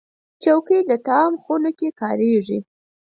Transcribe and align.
چوکۍ 0.43 0.79
د 0.89 0.91
طعام 1.05 1.33
خونو 1.41 1.71
کې 1.79 1.89
کارېږي. 2.01 2.59